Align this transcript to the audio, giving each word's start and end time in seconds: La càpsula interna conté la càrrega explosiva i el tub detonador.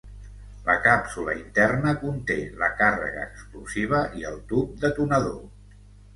La 0.69 0.75
càpsula 0.85 1.35
interna 1.39 1.93
conté 2.05 2.39
la 2.63 2.71
càrrega 2.81 3.27
explosiva 3.27 4.01
i 4.23 4.27
el 4.33 4.43
tub 4.55 4.75
detonador. 4.89 5.39